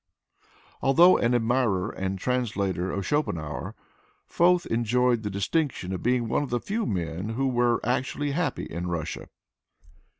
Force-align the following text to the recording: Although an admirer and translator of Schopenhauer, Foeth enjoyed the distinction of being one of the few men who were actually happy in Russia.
Although 0.81 1.19
an 1.19 1.35
admirer 1.35 1.91
and 1.91 2.17
translator 2.17 2.89
of 2.91 3.05
Schopenhauer, 3.05 3.75
Foeth 4.25 4.65
enjoyed 4.65 5.21
the 5.21 5.29
distinction 5.29 5.93
of 5.93 6.01
being 6.01 6.27
one 6.27 6.41
of 6.41 6.49
the 6.49 6.59
few 6.59 6.87
men 6.87 7.29
who 7.29 7.47
were 7.47 7.79
actually 7.85 8.31
happy 8.31 8.65
in 8.65 8.87
Russia. 8.87 9.27